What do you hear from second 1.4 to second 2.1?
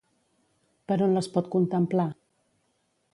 contemplar?